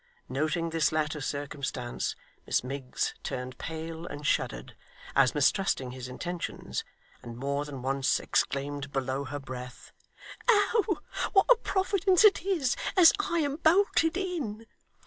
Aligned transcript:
Noting 0.29 0.71
this 0.71 0.91
latter 0.91 1.21
circumstance, 1.21 2.15
Miss 2.47 2.63
Miggs 2.63 3.13
turned 3.21 3.59
pale 3.59 4.07
and 4.07 4.25
shuddered, 4.25 4.75
as 5.15 5.35
mistrusting 5.35 5.91
his 5.91 6.07
intentions; 6.07 6.83
and 7.21 7.37
more 7.37 7.65
than 7.65 7.83
once 7.83 8.19
exclaimed, 8.19 8.91
below 8.91 9.25
her 9.25 9.37
breath, 9.37 9.91
'Oh! 10.49 11.01
what 11.33 11.45
a 11.51 11.55
Providence 11.55 12.25
it 12.25 12.41
is, 12.41 12.75
as 12.97 13.13
I 13.19 13.41
am 13.41 13.57
bolted 13.57 14.17
in! 14.17 14.65